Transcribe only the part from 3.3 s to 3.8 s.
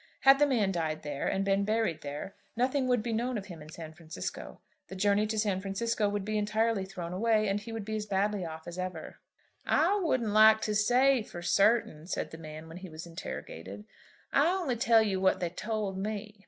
of him in